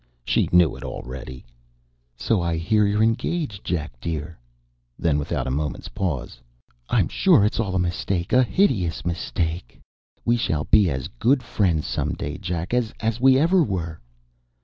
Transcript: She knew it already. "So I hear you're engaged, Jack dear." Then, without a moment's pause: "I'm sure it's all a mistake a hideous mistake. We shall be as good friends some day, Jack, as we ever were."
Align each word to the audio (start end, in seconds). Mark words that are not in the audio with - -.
She 0.25 0.49
knew 0.51 0.75
it 0.75 0.83
already. 0.83 1.45
"So 2.17 2.41
I 2.41 2.57
hear 2.57 2.87
you're 2.87 3.03
engaged, 3.03 3.63
Jack 3.63 3.91
dear." 4.01 4.35
Then, 4.97 5.19
without 5.19 5.45
a 5.45 5.51
moment's 5.51 5.89
pause: 5.89 6.39
"I'm 6.89 7.07
sure 7.07 7.45
it's 7.45 7.59
all 7.59 7.75
a 7.75 7.79
mistake 7.79 8.33
a 8.33 8.41
hideous 8.41 9.05
mistake. 9.05 9.79
We 10.25 10.37
shall 10.37 10.63
be 10.63 10.89
as 10.89 11.07
good 11.07 11.43
friends 11.43 11.85
some 11.85 12.13
day, 12.13 12.39
Jack, 12.39 12.73
as 12.73 12.95
we 13.21 13.37
ever 13.37 13.61
were." 13.63 13.99